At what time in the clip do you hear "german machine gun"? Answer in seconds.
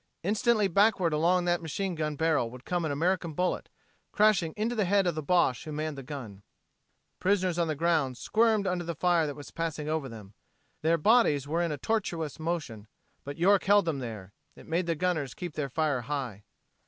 1.57-2.15